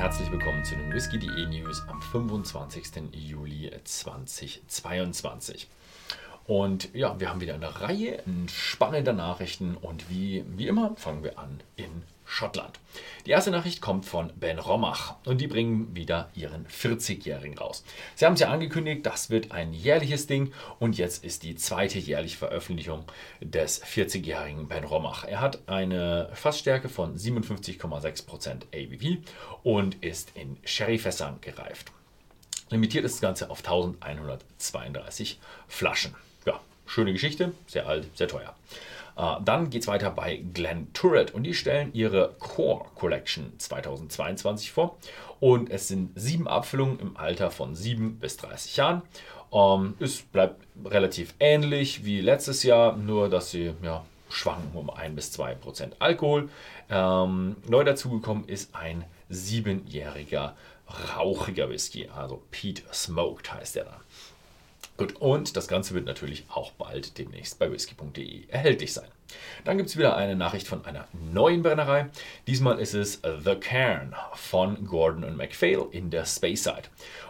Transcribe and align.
herzlich 0.00 0.32
willkommen 0.32 0.64
zu 0.64 0.74
den 0.76 0.90
Whisky.de 0.94 1.46
News 1.48 1.82
am 1.86 2.00
25. 2.00 3.12
Juli 3.12 3.70
2022. 3.84 5.68
Und 6.50 6.92
ja, 6.94 7.20
wir 7.20 7.30
haben 7.30 7.40
wieder 7.40 7.54
eine 7.54 7.80
Reihe 7.80 8.24
spannender 8.48 9.12
Nachrichten 9.12 9.76
und 9.76 10.10
wie, 10.10 10.44
wie 10.56 10.66
immer 10.66 10.96
fangen 10.96 11.22
wir 11.22 11.38
an 11.38 11.60
in 11.76 12.02
Schottland. 12.24 12.80
Die 13.24 13.30
erste 13.30 13.52
Nachricht 13.52 13.80
kommt 13.80 14.04
von 14.04 14.32
Ben 14.34 14.58
Romach 14.58 15.14
und 15.24 15.40
die 15.40 15.46
bringen 15.46 15.94
wieder 15.94 16.28
ihren 16.34 16.66
40-Jährigen 16.66 17.56
raus. 17.56 17.84
Sie 18.16 18.26
haben 18.26 18.32
es 18.32 18.40
ja 18.40 18.50
angekündigt, 18.50 19.06
das 19.06 19.30
wird 19.30 19.52
ein 19.52 19.72
jährliches 19.72 20.26
Ding 20.26 20.52
und 20.80 20.98
jetzt 20.98 21.22
ist 21.22 21.44
die 21.44 21.54
zweite 21.54 22.00
jährliche 22.00 22.38
Veröffentlichung 22.38 23.04
des 23.40 23.84
40-jährigen 23.84 24.66
Ben 24.66 24.82
Romach. 24.82 25.22
Er 25.22 25.40
hat 25.40 25.60
eine 25.68 26.30
Fassstärke 26.34 26.88
von 26.88 27.16
57,6% 27.16 28.64
ABV 28.74 29.24
und 29.62 30.02
ist 30.02 30.32
in 30.34 30.56
Sherryfässern 30.64 31.40
gereift. 31.42 31.92
Limitiert 32.70 33.04
ist 33.04 33.14
das 33.14 33.20
Ganze 33.20 33.50
auf 33.50 33.60
1132 33.60 35.38
Flaschen. 35.68 36.16
Schöne 36.90 37.12
Geschichte, 37.12 37.52
sehr 37.68 37.86
alt, 37.86 38.08
sehr 38.16 38.26
teuer. 38.26 38.52
Äh, 39.16 39.36
dann 39.44 39.70
geht 39.70 39.82
es 39.82 39.86
weiter 39.86 40.10
bei 40.10 40.42
Glen 40.52 40.92
Turret 40.92 41.32
und 41.32 41.44
die 41.44 41.54
stellen 41.54 41.94
ihre 41.94 42.34
Core 42.40 42.86
Collection 42.96 43.52
2022 43.58 44.72
vor. 44.72 44.96
Und 45.38 45.70
es 45.70 45.86
sind 45.86 46.10
sieben 46.18 46.48
Abfüllungen 46.48 46.98
im 46.98 47.16
Alter 47.16 47.52
von 47.52 47.76
7 47.76 48.18
bis 48.18 48.38
30 48.38 48.76
Jahren. 48.76 49.02
Ähm, 49.52 49.94
es 50.00 50.22
bleibt 50.22 50.66
relativ 50.84 51.32
ähnlich 51.38 52.04
wie 52.04 52.20
letztes 52.20 52.64
Jahr, 52.64 52.96
nur 52.96 53.28
dass 53.28 53.52
sie 53.52 53.72
ja, 53.84 54.04
schwanken 54.28 54.76
um 54.76 54.90
1 54.90 55.14
bis 55.14 55.30
2 55.30 55.54
Prozent 55.54 55.94
Alkohol. 56.00 56.48
Ähm, 56.90 57.54
neu 57.68 57.84
dazugekommen 57.84 58.48
ist 58.48 58.74
ein 58.74 59.04
siebenjähriger 59.28 60.56
rauchiger 61.16 61.70
Whisky, 61.70 62.08
also 62.08 62.42
Pete 62.50 62.82
Smoked 62.92 63.52
heißt 63.52 63.76
der 63.76 63.84
dann. 63.84 64.00
Gut, 65.00 65.16
und 65.16 65.56
das 65.56 65.66
Ganze 65.66 65.94
wird 65.94 66.04
natürlich 66.04 66.44
auch 66.50 66.72
bald 66.72 67.16
demnächst 67.16 67.58
bei 67.58 67.72
whisky.de 67.72 68.48
erhältlich 68.48 68.92
sein. 68.92 69.08
Dann 69.64 69.76
gibt 69.76 69.88
es 69.88 69.96
wieder 69.96 70.16
eine 70.16 70.36
Nachricht 70.36 70.66
von 70.66 70.84
einer 70.84 71.06
neuen 71.32 71.62
Brennerei. 71.62 72.06
Diesmal 72.46 72.78
ist 72.78 72.94
es 72.94 73.20
The 73.44 73.54
Cairn 73.56 74.14
von 74.34 74.86
Gordon 74.86 75.24
und 75.24 75.36
MacPhail 75.36 75.86
in 75.90 76.10
der 76.10 76.24
Speyside. 76.26 76.84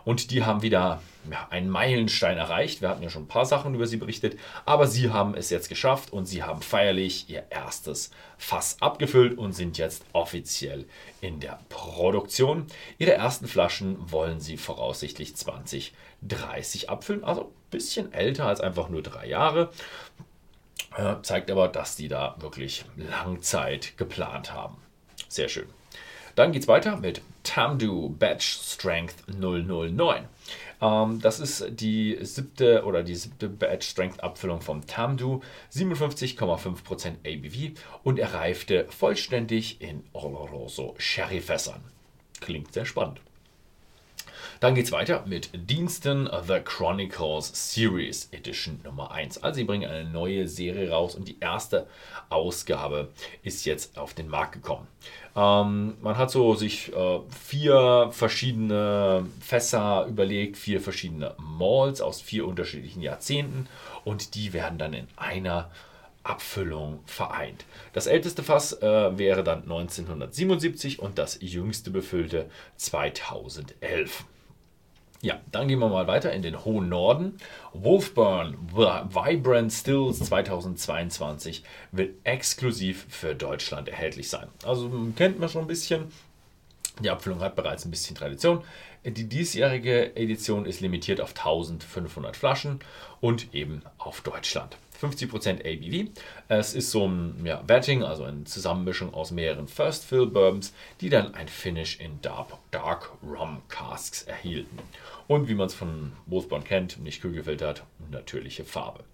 Und 0.04 0.30
die 0.30 0.44
haben 0.44 0.62
wieder 0.62 1.02
ja, 1.30 1.46
einen 1.50 1.68
Meilenstein 1.68 2.38
erreicht. 2.38 2.80
Wir 2.80 2.88
hatten 2.88 3.02
ja 3.02 3.10
schon 3.10 3.24
ein 3.24 3.28
paar 3.28 3.44
Sachen 3.44 3.74
über 3.74 3.86
sie 3.86 3.96
berichtet, 3.96 4.38
aber 4.64 4.86
sie 4.86 5.10
haben 5.10 5.34
es 5.34 5.50
jetzt 5.50 5.68
geschafft 5.68 6.12
und 6.12 6.26
sie 6.26 6.42
haben 6.42 6.62
feierlich 6.62 7.28
ihr 7.28 7.44
erstes 7.50 8.10
Fass 8.38 8.76
abgefüllt 8.80 9.36
und 9.36 9.52
sind 9.52 9.76
jetzt 9.76 10.04
offiziell 10.12 10.86
in 11.20 11.40
der 11.40 11.58
Produktion. 11.68 12.66
Ihre 12.98 13.12
ersten 13.12 13.46
Flaschen 13.46 13.98
wollen 14.10 14.40
sie 14.40 14.56
voraussichtlich 14.56 15.36
2030 15.36 16.88
abfüllen, 16.88 17.24
also 17.24 17.42
ein 17.42 17.70
bisschen 17.70 18.12
älter 18.12 18.46
als 18.46 18.60
einfach 18.60 18.88
nur 18.88 19.02
drei 19.02 19.26
Jahre. 19.26 19.70
Äh, 20.96 21.16
zeigt 21.22 21.50
aber, 21.50 21.68
dass 21.68 21.96
die 21.96 22.08
da 22.08 22.36
wirklich 22.40 22.84
Langzeit 22.96 23.96
geplant 23.96 24.52
haben. 24.52 24.76
Sehr 25.28 25.48
schön. 25.48 25.68
Dann 26.34 26.52
geht 26.52 26.62
es 26.62 26.68
weiter 26.68 26.96
mit 26.96 27.22
Tamdu 27.42 28.10
Batch 28.10 28.58
Strength 28.62 29.24
009. 29.28 30.28
Ähm, 30.80 31.20
das 31.20 31.40
ist 31.40 31.66
die 31.70 32.18
siebte 32.22 32.84
oder 32.84 33.02
die 33.02 33.14
siebte 33.14 33.48
Batch 33.48 33.86
Strength 33.88 34.22
Abfüllung 34.22 34.60
vom 34.60 34.86
Tamdu, 34.86 35.42
57,5% 35.72 37.16
ABV 37.26 37.78
und 38.02 38.18
er 38.18 38.34
reifte 38.34 38.86
vollständig 38.88 39.80
in 39.80 40.04
Oloroso 40.12 40.94
Sherryfässern. 40.98 41.82
Klingt 42.40 42.72
sehr 42.72 42.86
spannend. 42.86 43.20
Dann 44.60 44.74
geht 44.74 44.84
es 44.84 44.92
weiter 44.92 45.24
mit 45.26 45.48
Diensten 45.54 46.28
The 46.46 46.60
Chronicles 46.62 47.72
Series 47.72 48.28
Edition 48.30 48.78
Nummer 48.84 49.10
1. 49.10 49.42
Also 49.42 49.56
sie 49.56 49.64
bringen 49.64 49.90
eine 49.90 50.04
neue 50.04 50.48
Serie 50.48 50.90
raus 50.90 51.14
und 51.14 51.26
die 51.26 51.38
erste 51.40 51.86
Ausgabe 52.28 53.08
ist 53.42 53.64
jetzt 53.64 53.96
auf 53.96 54.12
den 54.12 54.28
Markt 54.28 54.52
gekommen. 54.52 54.86
Ähm, 55.34 55.94
man 56.02 56.18
hat 56.18 56.30
so 56.30 56.54
sich 56.54 56.94
äh, 56.94 57.20
vier 57.30 58.10
verschiedene 58.12 59.24
Fässer 59.40 60.04
überlegt, 60.06 60.58
vier 60.58 60.82
verschiedene 60.82 61.34
Malls 61.38 62.02
aus 62.02 62.20
vier 62.20 62.46
unterschiedlichen 62.46 63.00
Jahrzehnten 63.00 63.66
und 64.04 64.34
die 64.34 64.52
werden 64.52 64.76
dann 64.76 64.92
in 64.92 65.08
einer 65.16 65.70
Abfüllung 66.22 67.00
vereint. 67.06 67.64
Das 67.94 68.06
älteste 68.06 68.42
Fass 68.42 68.74
äh, 68.82 69.16
wäre 69.16 69.42
dann 69.42 69.62
1977 69.62 70.98
und 70.98 71.16
das 71.16 71.38
jüngste 71.40 71.90
befüllte 71.90 72.44
2011. 72.76 74.26
Ja, 75.22 75.38
dann 75.52 75.68
gehen 75.68 75.80
wir 75.80 75.88
mal 75.88 76.06
weiter 76.06 76.32
in 76.32 76.40
den 76.40 76.64
hohen 76.64 76.88
Norden. 76.88 77.36
Wolfburn 77.74 78.56
Vibrant 78.72 79.70
Stills 79.70 80.18
2022 80.20 81.62
wird 81.92 82.14
exklusiv 82.24 83.06
für 83.10 83.34
Deutschland 83.34 83.88
erhältlich 83.88 84.30
sein. 84.30 84.48
Also 84.64 84.90
kennt 85.16 85.38
man 85.38 85.50
schon 85.50 85.62
ein 85.62 85.66
bisschen. 85.68 86.10
Die 87.00 87.10
Abfüllung 87.10 87.40
hat 87.40 87.56
bereits 87.56 87.84
ein 87.84 87.90
bisschen 87.90 88.16
Tradition. 88.16 88.62
Die 89.04 89.28
diesjährige 89.28 90.14
Edition 90.16 90.66
ist 90.66 90.80
limitiert 90.80 91.20
auf 91.20 91.30
1500 91.30 92.36
Flaschen 92.36 92.80
und 93.20 93.54
eben 93.54 93.82
auf 93.96 94.20
Deutschland. 94.20 94.76
50% 95.00 95.60
ABV. 95.60 96.10
Es 96.48 96.74
ist 96.74 96.90
so 96.90 97.08
ein 97.08 97.40
ja, 97.44 97.56
Batting, 97.66 98.02
also 98.02 98.24
eine 98.24 98.44
Zusammenmischung 98.44 99.14
aus 99.14 99.30
mehreren 99.30 99.68
First 99.68 100.04
Fill 100.04 100.26
Bourbons, 100.26 100.74
die 101.00 101.08
dann 101.08 101.34
ein 101.34 101.48
Finish 101.48 101.98
in 101.98 102.20
Dark, 102.20 102.48
Dark 102.70 103.10
Rum 103.22 103.62
Casks 103.68 104.22
erhielten. 104.22 104.78
Und 105.26 105.48
wie 105.48 105.54
man 105.54 105.68
es 105.68 105.74
von 105.74 106.12
Wolfborn 106.26 106.64
kennt, 106.64 106.98
nicht 107.02 107.22
kühl 107.22 107.32
gefiltert, 107.32 107.84
natürliche 108.10 108.64
Farbe. 108.64 109.04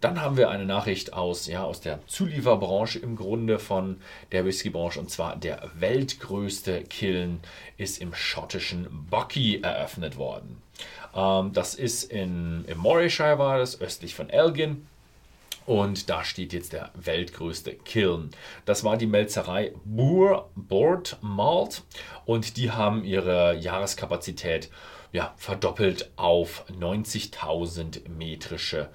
Dann 0.00 0.22
haben 0.22 0.36
wir 0.36 0.48
eine 0.50 0.64
Nachricht 0.64 1.12
aus, 1.12 1.46
ja, 1.46 1.64
aus 1.64 1.80
der 1.80 2.06
Zulieferbranche 2.06 3.00
im 3.00 3.16
Grunde 3.16 3.58
von 3.58 4.00
der 4.30 4.44
Whiskybranche 4.44 5.00
und 5.00 5.10
zwar 5.10 5.34
der 5.34 5.70
weltgrößte 5.74 6.84
Kiln 6.84 7.40
ist 7.78 8.00
im 8.00 8.14
schottischen 8.14 8.86
Bucky 9.10 9.60
eröffnet 9.60 10.16
worden. 10.16 10.62
Ähm, 11.14 11.52
das 11.52 11.74
ist 11.74 12.04
in, 12.04 12.64
in 12.66 12.78
Morayshire 12.78 13.38
war 13.38 13.58
das, 13.58 13.80
östlich 13.80 14.14
von 14.14 14.30
Elgin. 14.30 14.86
Und 15.66 16.08
da 16.08 16.24
steht 16.24 16.54
jetzt 16.54 16.72
der 16.72 16.90
weltgrößte 16.94 17.74
Kiln. 17.74 18.30
Das 18.64 18.84
war 18.84 18.96
die 18.96 19.06
Melzerei 19.06 19.72
Boor 19.84 20.48
Board 20.54 21.18
Malt 21.20 21.82
und 22.24 22.56
die 22.56 22.70
haben 22.70 23.04
ihre 23.04 23.54
Jahreskapazität 23.54 24.70
ja, 25.12 25.34
verdoppelt 25.36 26.10
auf 26.16 26.64
90.000 26.70 28.08
metrische 28.08 28.88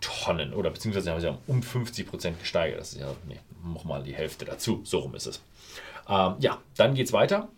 Tonnen 0.00 0.52
oder 0.52 0.70
beziehungsweise 0.70 1.10
haben 1.10 1.20
sie 1.20 1.38
um 1.46 1.62
50 1.62 2.06
Prozent 2.08 2.38
gesteigert. 2.40 2.80
Das 2.80 2.92
ist 2.92 3.00
ja 3.00 3.14
nee, 3.28 3.38
nochmal 3.64 4.02
die 4.02 4.14
Hälfte 4.14 4.44
dazu. 4.44 4.80
So 4.84 5.00
rum 5.00 5.14
ist 5.14 5.26
es. 5.26 5.42
Ähm, 6.08 6.36
ja, 6.40 6.58
dann 6.76 6.94
geht 6.94 7.06
es 7.06 7.12
weiter 7.12 7.48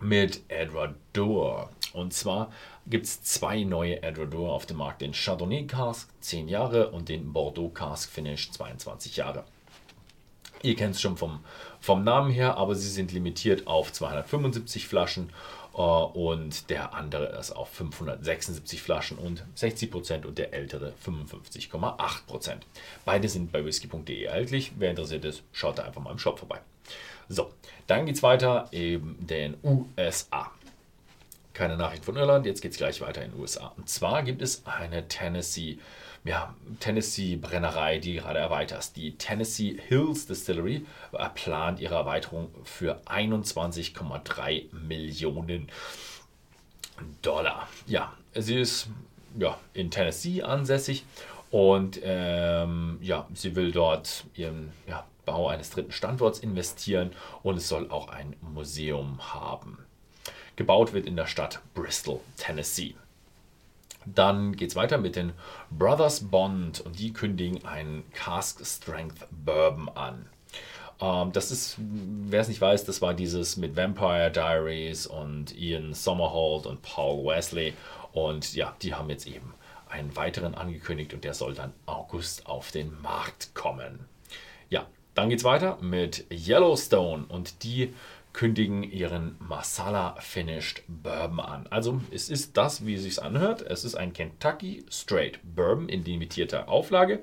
mit 0.00 0.42
Edward 0.48 0.94
Door. 1.12 1.70
Und 1.92 2.12
zwar 2.12 2.52
gibt 2.86 3.06
es 3.06 3.22
zwei 3.22 3.64
neue 3.64 4.02
Edredor 4.02 4.52
auf 4.52 4.66
dem 4.66 4.78
Markt: 4.78 5.00
den 5.00 5.12
Chardonnay 5.12 5.66
Cask 5.66 6.08
10 6.20 6.48
Jahre 6.48 6.90
und 6.90 7.08
den 7.08 7.32
Bordeaux 7.32 7.72
Cask 7.72 8.10
Finish 8.10 8.50
22 8.50 9.16
Jahre. 9.16 9.44
Ihr 10.62 10.74
kennt 10.74 10.96
es 10.96 11.00
schon 11.00 11.16
vom, 11.16 11.40
vom 11.80 12.02
Namen 12.02 12.32
her, 12.32 12.56
aber 12.56 12.74
sie 12.74 12.88
sind 12.88 13.12
limitiert 13.12 13.66
auf 13.68 13.92
275 13.92 14.88
Flaschen 14.88 15.30
und 15.78 16.70
der 16.70 16.94
andere 16.94 17.26
ist 17.38 17.52
auf 17.52 17.68
576 17.70 18.82
Flaschen 18.82 19.16
und 19.16 19.44
60% 19.56 20.26
und 20.26 20.36
der 20.38 20.52
ältere 20.52 20.92
55,8%. 21.06 22.56
Beide 23.04 23.28
sind 23.28 23.52
bei 23.52 23.64
whisky.de 23.64 24.24
erhältlich. 24.24 24.72
Wer 24.76 24.90
interessiert 24.90 25.24
ist, 25.24 25.42
schaut 25.52 25.78
da 25.78 25.84
einfach 25.84 26.02
mal 26.02 26.10
im 26.10 26.18
Shop 26.18 26.38
vorbei. 26.38 26.60
So, 27.28 27.52
dann 27.86 28.06
geht 28.06 28.16
es 28.16 28.22
weiter 28.22 28.66
in 28.70 29.26
den 29.26 29.56
USA 29.62 30.50
keine 31.58 31.76
Nachricht 31.76 32.04
von 32.04 32.16
Irland. 32.16 32.46
Jetzt 32.46 32.62
geht 32.62 32.72
es 32.72 32.78
gleich 32.78 33.00
weiter 33.00 33.22
in 33.22 33.32
den 33.32 33.40
USA. 33.40 33.72
Und 33.76 33.88
zwar 33.88 34.22
gibt 34.22 34.40
es 34.40 34.64
eine 34.64 35.08
Tennessee, 35.08 35.78
ja, 36.24 36.54
Tennessee 36.78 37.36
Brennerei, 37.36 37.98
die 37.98 38.14
gerade 38.14 38.38
erweitert. 38.38 38.94
Die 38.96 39.16
Tennessee 39.18 39.76
Hills 39.88 40.26
Distillery 40.26 40.86
plant 41.34 41.80
ihre 41.80 41.96
Erweiterung 41.96 42.50
für 42.64 43.00
21,3 43.06 44.72
Millionen 44.72 45.68
Dollar. 47.22 47.68
Ja, 47.86 48.12
sie 48.34 48.60
ist 48.60 48.88
ja, 49.36 49.58
in 49.74 49.90
Tennessee 49.90 50.42
ansässig 50.42 51.04
und 51.50 52.00
ähm, 52.02 52.98
ja, 53.02 53.26
sie 53.34 53.56
will 53.56 53.72
dort 53.72 54.24
ihren 54.34 54.72
ja, 54.86 55.06
Bau 55.24 55.48
eines 55.48 55.70
dritten 55.70 55.92
Standorts 55.92 56.38
investieren 56.38 57.10
und 57.42 57.56
es 57.56 57.68
soll 57.68 57.90
auch 57.90 58.08
ein 58.08 58.36
Museum 58.40 59.18
haben. 59.34 59.78
Gebaut 60.58 60.92
wird 60.92 61.06
in 61.06 61.14
der 61.14 61.28
Stadt 61.28 61.60
Bristol, 61.72 62.18
Tennessee. 62.36 62.96
Dann 64.04 64.56
geht 64.56 64.70
es 64.70 64.76
weiter 64.76 64.98
mit 64.98 65.14
den 65.14 65.32
Brothers 65.70 66.24
Bond 66.32 66.80
und 66.80 66.98
die 66.98 67.12
kündigen 67.12 67.64
einen 67.64 68.02
Cask 68.10 68.66
Strength 68.66 69.28
Bourbon 69.30 69.88
an. 69.90 70.26
Ähm, 71.00 71.30
das 71.32 71.52
ist, 71.52 71.76
wer 71.78 72.40
es 72.40 72.48
nicht 72.48 72.60
weiß, 72.60 72.84
das 72.84 73.00
war 73.00 73.14
dieses 73.14 73.56
mit 73.56 73.76
Vampire 73.76 74.32
Diaries 74.32 75.06
und 75.06 75.56
Ian 75.56 75.94
Somerhalder 75.94 76.70
und 76.70 76.82
Paul 76.82 77.24
Wesley. 77.24 77.74
Und 78.10 78.52
ja, 78.56 78.74
die 78.82 78.94
haben 78.94 79.10
jetzt 79.10 79.28
eben 79.28 79.54
einen 79.88 80.16
weiteren 80.16 80.56
angekündigt 80.56 81.14
und 81.14 81.22
der 81.22 81.34
soll 81.34 81.54
dann 81.54 81.72
August 81.86 82.48
auf 82.48 82.72
den 82.72 83.00
Markt 83.00 83.54
kommen. 83.54 84.08
Ja, 84.70 84.86
dann 85.14 85.28
geht 85.28 85.38
es 85.38 85.44
weiter 85.44 85.78
mit 85.80 86.26
Yellowstone 86.32 87.26
und 87.28 87.62
die 87.62 87.94
kündigen 88.38 88.84
ihren 88.84 89.34
Masala 89.40 90.14
Finished 90.20 90.84
Bourbon 90.86 91.40
an. 91.40 91.66
Also 91.70 92.00
es 92.12 92.28
ist 92.28 92.56
das, 92.56 92.86
wie 92.86 92.94
es 92.94 93.02
sich 93.02 93.20
anhört. 93.20 93.62
Es 93.62 93.82
ist 93.84 93.96
ein 93.96 94.12
Kentucky 94.12 94.86
Straight 94.88 95.40
Bourbon 95.42 95.88
in 95.88 96.04
limitierter 96.04 96.68
Auflage 96.68 97.18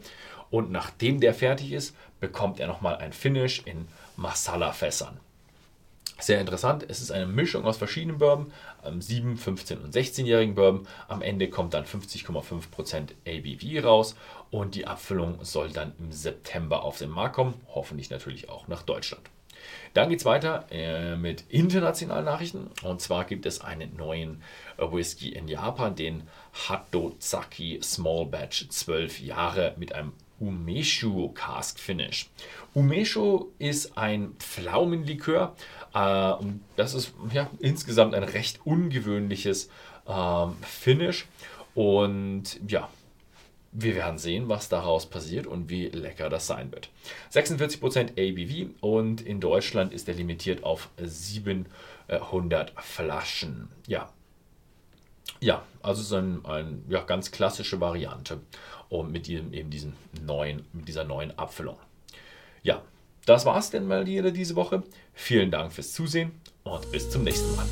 und 0.50 0.72
nachdem 0.72 1.22
der 1.22 1.34
fertig 1.34 1.72
ist, 1.72 1.96
bekommt 2.20 2.60
er 2.60 2.68
nochmal 2.68 2.98
ein 2.98 3.14
Finish 3.14 3.62
in 3.64 3.88
Masala-Fässern. 4.18 5.22
Sehr 6.20 6.42
interessant, 6.42 6.86
es 6.90 7.00
ist 7.00 7.12
eine 7.12 7.28
Mischung 7.28 7.64
aus 7.64 7.78
verschiedenen 7.78 8.18
Bourbon, 8.18 8.52
7, 9.00 9.38
15 9.38 9.78
und 9.80 9.96
16-jährigen 9.96 10.56
Bourbon. 10.56 10.86
Am 11.08 11.22
Ende 11.22 11.50
kommt 11.50 11.76
dann 11.76 11.86
50,5% 11.86 13.12
ABV 13.26 13.86
raus 13.88 14.18
und 14.52 14.76
die 14.76 14.86
Abfüllung 14.86 15.42
soll 15.46 15.70
dann 15.70 15.94
im 15.98 16.12
September 16.12 16.84
auf 16.84 16.98
den 16.98 17.10
Markt 17.10 17.36
kommen, 17.36 17.54
hoffentlich 17.74 18.10
natürlich 18.10 18.50
auch 18.50 18.68
nach 18.68 18.82
Deutschland. 18.82 19.30
Dann 19.94 20.10
geht 20.10 20.20
es 20.20 20.26
weiter 20.26 20.66
äh, 20.72 21.16
mit 21.16 21.46
internationalen 21.50 22.26
Nachrichten. 22.26 22.70
Und 22.84 23.02
zwar 23.02 23.26
gibt 23.26 23.46
es 23.46 23.62
einen 23.62 23.96
neuen 23.96 24.42
Whisky 24.78 25.30
in 25.30 25.48
Japan, 25.48 25.96
den 25.96 26.24
Hatozaki 26.68 27.80
Small 27.82 28.26
Batch 28.26 28.68
12 28.70 29.22
Jahre 29.22 29.74
mit 29.78 29.94
einem 29.94 30.14
Umeshu 30.40 31.30
Cask 31.30 31.80
Finish. 31.80 32.30
Umeshu 32.74 33.52
ist 33.58 33.98
ein 33.98 34.36
Pflaumenlikör. 34.40 35.56
Äh, 35.94 36.34
das 36.76 36.94
ist 36.94 37.14
ja, 37.32 37.50
insgesamt 37.60 38.14
ein 38.16 38.24
recht 38.24 38.60
ungewöhnliches 38.66 39.70
äh, 40.08 40.48
Finish. 40.62 41.26
Und 41.74 42.60
ja, 42.68 42.90
wir 43.78 43.96
werden 43.96 44.18
sehen, 44.18 44.48
was 44.48 44.70
daraus 44.70 45.06
passiert 45.06 45.48
und 45.48 45.70
wie 45.70 45.88
lecker 45.88 46.30
das 46.30 46.48
sein 46.48 46.72
wird. 46.72 46.90
46% 47.34 48.12
ABV 48.12 48.74
und 48.82 49.22
in 49.22 49.42
Deutschland 49.42 49.92
ist 49.92 50.08
er 50.08 50.16
limitiert 50.16 50.64
auf 50.64 50.90
700 50.98 52.72
Flaschen. 52.78 53.68
Ja, 53.86 54.10
ja 55.42 55.64
also 55.82 56.02
es 56.02 56.08
ist 56.08 56.14
eine 56.14 56.40
ein, 56.46 56.86
ja, 56.88 57.02
ganz 57.02 57.32
klassische 57.32 57.82
Variante 57.82 58.40
und 58.88 59.12
mit 59.12 59.28
diesem, 59.28 59.54
eben 59.54 59.70
diesen 59.70 59.94
neuen, 60.26 60.66
mit 60.72 60.88
dieser 60.88 61.04
neuen 61.04 61.38
Abfüllung. 61.38 61.78
Ja, 62.64 62.82
das 63.26 63.46
war 63.46 63.58
es 63.58 63.72
denn 63.72 63.88
mal 63.88 64.06
wieder 64.06 64.32
diese 64.32 64.56
Woche. 64.56 64.84
Vielen 65.14 65.52
Dank 65.52 65.74
fürs 65.74 65.92
Zusehen 65.92 66.32
und 66.64 66.90
bis 66.92 67.10
zum 67.10 67.24
nächsten 67.24 67.54
Mal. 67.58 67.66